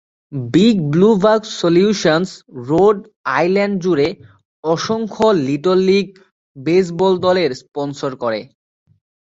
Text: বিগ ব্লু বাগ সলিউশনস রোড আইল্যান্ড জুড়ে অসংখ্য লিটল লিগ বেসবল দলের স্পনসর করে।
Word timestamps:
বিগ 0.53 0.77
ব্লু 0.91 1.09
বাগ 1.23 1.41
সলিউশনস 1.59 2.29
রোড 2.69 2.97
আইল্যান্ড 3.37 3.75
জুড়ে 3.83 4.07
অসংখ্য 4.63 5.27
লিটল 5.47 5.79
লিগ 5.89 6.07
বেসবল 6.55 7.13
দলের 7.25 7.51
স্পনসর 7.61 8.11
করে। 8.23 8.41